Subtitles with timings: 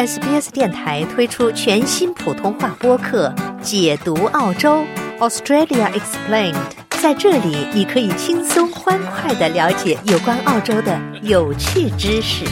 [0.00, 3.28] SBS 电台推出全新普通话播客
[3.60, 4.82] 《解读澳洲
[5.18, 6.54] Australia Explained》。
[7.02, 12.46] 在这里，你可以轻松欢快的了解有关澳洲的有趣知识。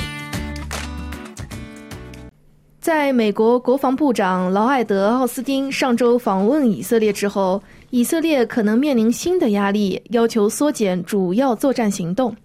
[2.83, 12.37] 在美国国防部长劳埃德·奥斯汀上周访问以色列之后，以色列可能面临新的压力，要求缩减主要作战行动。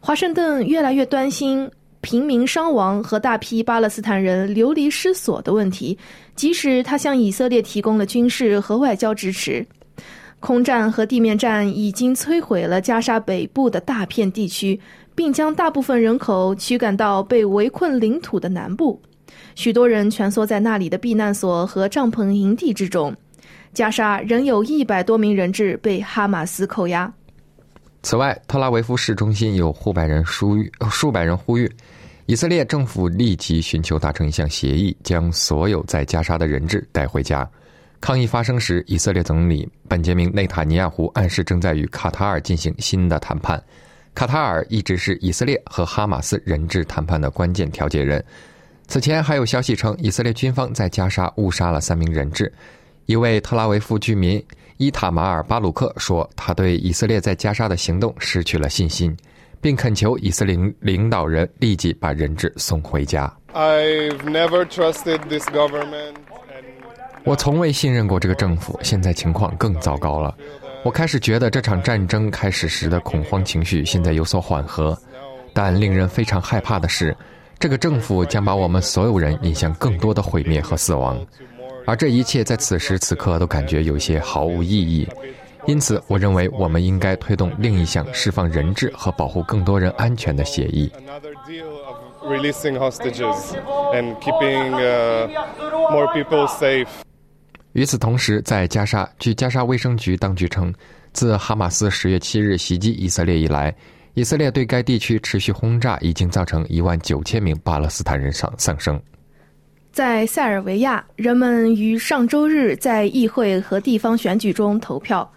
[0.00, 1.70] 华盛顿越来越担心。
[2.04, 5.96] 平民伤亡和大批巴勒斯坦人流离失所的问题，
[6.36, 9.66] 即使他向以色列提供了军事和外交支持，
[10.38, 14.78] 空战和地面战已经摧毁了加沙北部的大片地区，
[15.14, 19.00] 并将大部分人口驱赶到被围困领土的南部，
[19.54, 23.16] 许多人蜷缩在那里的避难所和帐篷营地之中。
[23.72, 27.10] 加沙仍有一百多名人质被哈马斯扣押。
[28.04, 31.68] 此外，特拉维夫市中心有数百人呼吁，数百人呼吁。
[32.26, 37.48] 以色列政府立即寻求达成一项协议，将所有在加沙的人质带回家。
[38.02, 43.60] 抗议发生时，以色列总理本杰明·内塔尼亚胡暗示正在与卡塔尔进行新的谈判。
[44.14, 48.22] 卡塔尔一直是以色列和哈马斯人质谈判的关键调解人。
[48.86, 52.52] 此前还有消息称，以色列军方在加沙误杀了三名人质。
[53.06, 54.42] 一位特拉维夫居民
[54.76, 59.16] 伊塔马尔·巴鲁克说：“他对以色列在加沙的行动失去了信心。”
[59.60, 63.34] 并恳求以色列领导人立即把人质送回家。
[67.24, 70.36] 我从未信任过这个政府，现在情况更糟糕了。
[70.84, 74.94] 我开始觉得这场战争开始时的恐慌情绪现在有所缓和，
[75.54, 77.16] 但令人非常害怕的是，
[77.58, 81.18] 这个政府将把我们所有人引向更多的毁灭和死亡，
[81.86, 85.08] 而这一切在此时此刻都感觉有些毫无意义。
[85.66, 90.92] 因此，我认为我们应该推动另一项释放人质和保护更多人安全的协议。
[97.72, 100.72] 与此同时，在加沙，据加沙卫生局当局称，
[101.14, 103.74] 自哈马斯十月七日袭击以色列以来，
[104.12, 109.00] 以色列对该地区持续轰炸已经造成一万九千名巴勒斯坦人丧丧生。
[109.94, 115.30] 在塞尔维亚，人们于上周日在议会和地方选举中投票。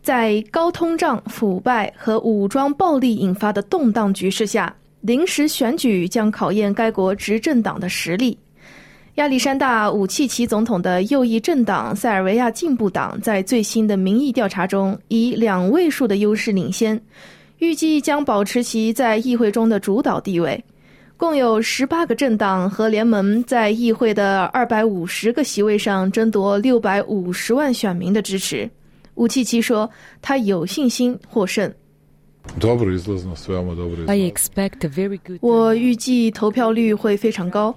[0.00, 8.38] 在高通胀、腐败和武装暴力引发的动荡局势下，临时选举将考验该国执政党的实力。
[9.16, 17.00] 亚历山大·武契奇总统的右翼政党塞尔维亚进步党在最新的民意调查中以两位数的优势领先，
[17.58, 20.62] 预计将保持其在议会中的主导地位。
[21.18, 28.68] 共有十八个政党和联盟在议会的二百五十个席位上争夺六百五十万选民的支持。
[29.14, 29.90] 武契奇说
[30.20, 31.72] ：“他有信心获胜。”
[35.40, 37.74] 我预计投票率会非常高，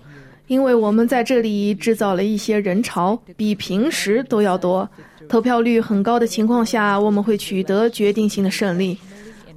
[0.48, 4.88] 因为我们在这里制造了一些人潮，比平时都要多。
[5.30, 8.98] 投票率很高的情况下，我们会取得决定性的胜利。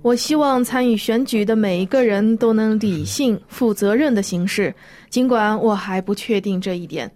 [0.02, 4.74] 我希望参与选举的每一个人都能理性、负责任的行事，
[5.08, 7.08] 尽管我还不确定这一点。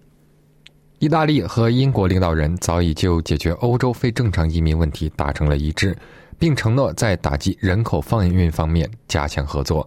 [1.01, 5.97] 意大利和英国领导人早已就解决欧洲非正常移民问题达成了一致，
[6.39, 9.87] 并承诺在打击人口贩运方面加强合作。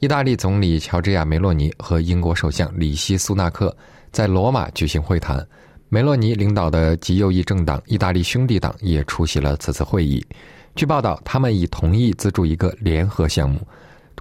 [0.00, 3.74] 意大利总理乔治亚·梅洛尼和英国首相里希·苏纳克
[4.10, 5.46] 在罗马举行会谈，
[5.88, 10.24] 梅洛尼领导的极右翼政党意大利兄弟党也出席了此次会议。
[10.74, 13.60] 据报道，他们已同意资助一个联合项目，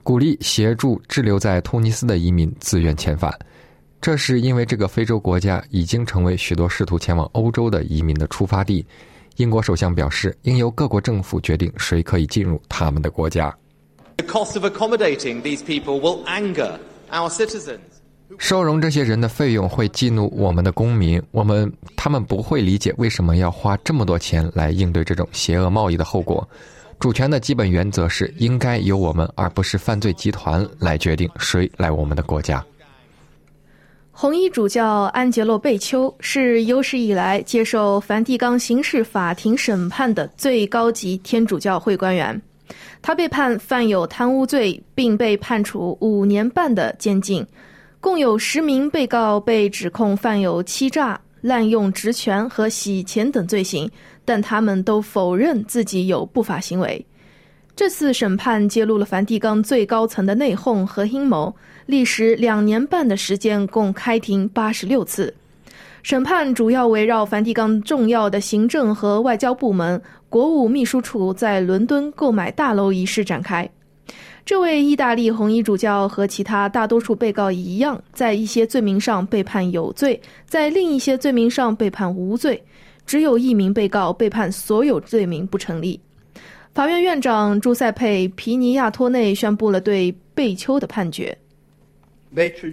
[0.03, 3.33] 鼓励协助滞留在突尼斯的移民自愿遣返。
[4.01, 8.85] 这是因为这个非洲国家已经成为许多试图前往欧洲的移民的出发地。
[9.37, 13.55] 英国首相表示，应由各国政府决定谁可以进入他们的国家。
[14.17, 16.77] The cost of accommodating these people will anger
[17.11, 18.00] our citizens.
[18.37, 26.47] 收容这些人的费用会激怒我们的公民，我们他们不会理解为什么要花这么多钱来应对这种邪恶贸易的后果。
[26.99, 32.63] 主权的基本原则是应该由我们而不是犯罪集团来决定谁来我们的国家。
[34.11, 42.39] 红衣主教安杰洛·贝丘是有史以来接受梵蒂冈刑事法庭审判的最高级天主教会官员。
[43.01, 47.45] 他被判犯有贪污罪，并被判处五年半的监禁。
[48.01, 53.87] 共有十名被告被指控犯有欺诈、滥用职权和洗钱等罪行，
[54.25, 57.05] 但他们都否认自己有不法行为。
[57.75, 61.55] 这次审判揭露了梵蒂冈最高层的内讧和阴谋。
[61.85, 65.31] 历时两年半的时间，共开庭八十六次。
[66.01, 73.69] 审判主要围绕梵蒂冈重要的行政和外交部门、国务秘书处在伦敦购买大楼一事展开。
[74.51, 82.61] 这位意大利红衣主教和其他大多数被告一样，在一些罪名上被判有罪，在另一些罪名上被判无罪。
[83.05, 85.97] 只有一名被告被判所有罪名不成立。
[86.73, 91.33] 法院院长朱塞佩·皮尼亚托内宣布了对贝丘的判决。
[92.35, 92.69] 贝丘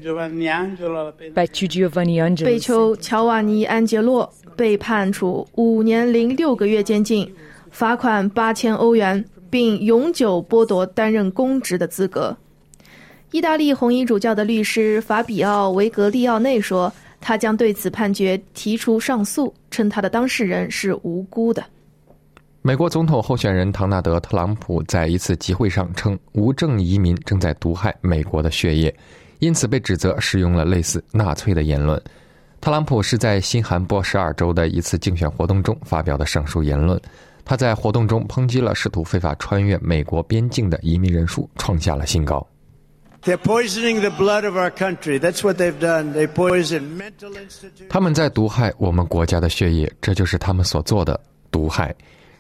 [2.97, 7.33] 乔瓦尼安杰洛被判处五年零六个月监禁，
[7.71, 12.37] 罚款八千欧元，并永久剥夺担任公职的资格。
[13.31, 16.93] 意大利红衣主教的律师法比奥·维格利奥内说。
[17.21, 21.65] 他将对此判决提出上诉，称他的当事人是无辜的。
[22.63, 28.95] 美国总统候选人唐纳德·特朗普在一次集会上称，无证移民正在毒害美国的血液，
[29.41, 32.01] 因此被指责使用了类似纳粹的言论。
[32.61, 37.01] 特朗普是在新罕布什尔州的一次竞选活动中发表的上述言论。
[37.49, 42.47] 他在活动中抨击了试图非法穿越美国边境的移民人数创下了新高。
[47.89, 51.19] 他们在毒害我们国家的血液，这就是他们所做的
[51.51, 51.95] 毒害。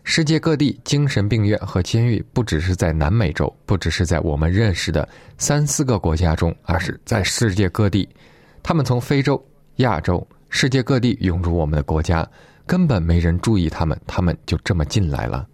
[0.05, 5.08] 世界各地精神病院和监狱不只是在南美洲，不只是在我们认识的
[5.38, 8.06] 三四个国家中，而是在世界各地。
[8.62, 9.43] 他们从非洲、
[9.76, 12.26] 亚洲、世界各地涌入我们的国家，
[12.68, 15.46] 根本没人注意他们，他们就这么进来了。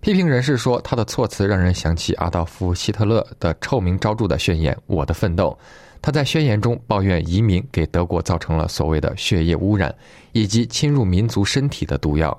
[0.00, 5.56] 批评人士说，他的措辞让人想起阿道夫·希特勒的臭名昭著的宣言“我的奋斗”。
[6.02, 9.94] 他在宣言中抱怨移民给德国造成了所谓的血液污染，
[10.32, 12.36] 以及侵入民族身体的毒药。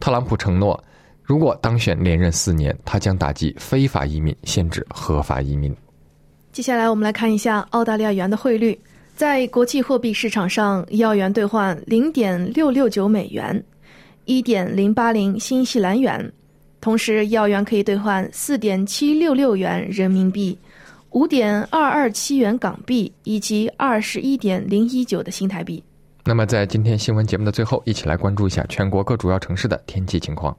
[0.00, 0.78] 特朗普承诺，
[1.22, 5.74] 如果当选连任四年，他将打击非法移民，限制合法移民。
[6.52, 8.78] 接下来，我们来看一下澳大利亚元的汇率。
[9.16, 13.64] 在国际货币市场上，一澳元兑换零点六六九美元，
[14.26, 16.30] 一点零八零新西兰元。
[16.82, 20.56] 同时，一澳元可以兑换四点七六六元人民币、
[21.12, 25.82] 五点二二七元港币以及二十一点零一九的新台币。
[26.22, 30.54] 那么，在今天新闻节目的最后，一起来关注一下全国各主要城市的天气情况。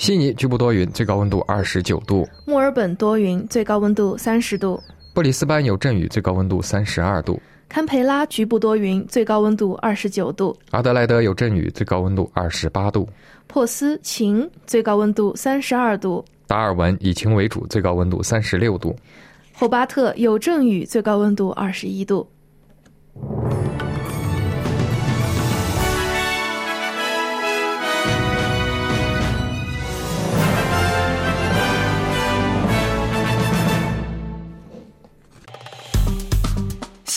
[0.00, 4.80] 悉尼局部多云，最高温度二十九度；墨尔本多云，最高温度三十度；
[5.12, 7.38] 布里斯班有阵雨，最高温度三十二度。
[7.68, 13.06] 堪培拉局部多云，最高温度二十九度；阿德莱德有阵雨，最高温度二十八度；
[13.46, 18.96] 珀斯晴，最高温度三十二度；达尔文以晴为主，最高温度三十六度；
[19.52, 22.26] 霍巴特有阵雨，最高温度二十一度。